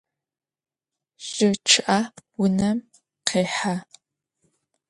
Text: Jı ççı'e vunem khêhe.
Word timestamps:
Jı 1.29 1.49
ççı'e 1.67 1.99
vunem 2.35 2.79
khêhe. 3.27 3.75